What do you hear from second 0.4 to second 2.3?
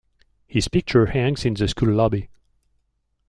His picture hangs in the school lobby.